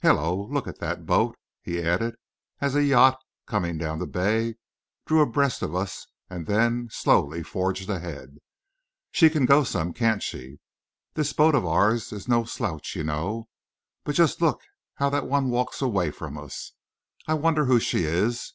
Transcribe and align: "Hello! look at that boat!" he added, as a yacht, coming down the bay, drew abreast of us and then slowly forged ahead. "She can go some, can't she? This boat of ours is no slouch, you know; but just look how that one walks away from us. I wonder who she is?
"Hello! 0.00 0.46
look 0.48 0.68
at 0.68 0.78
that 0.78 1.06
boat!" 1.06 1.36
he 1.60 1.82
added, 1.82 2.14
as 2.60 2.76
a 2.76 2.84
yacht, 2.84 3.18
coming 3.46 3.78
down 3.78 3.98
the 3.98 4.06
bay, 4.06 4.54
drew 5.06 5.20
abreast 5.20 5.60
of 5.60 5.74
us 5.74 6.06
and 6.30 6.46
then 6.46 6.86
slowly 6.92 7.42
forged 7.42 7.90
ahead. 7.90 8.38
"She 9.10 9.28
can 9.28 9.44
go 9.44 9.64
some, 9.64 9.92
can't 9.92 10.22
she? 10.22 10.60
This 11.14 11.32
boat 11.32 11.56
of 11.56 11.66
ours 11.66 12.12
is 12.12 12.28
no 12.28 12.44
slouch, 12.44 12.94
you 12.94 13.02
know; 13.02 13.48
but 14.04 14.12
just 14.14 14.40
look 14.40 14.60
how 14.94 15.10
that 15.10 15.26
one 15.26 15.50
walks 15.50 15.82
away 15.82 16.12
from 16.12 16.38
us. 16.38 16.74
I 17.26 17.34
wonder 17.34 17.64
who 17.64 17.80
she 17.80 18.04
is? 18.04 18.54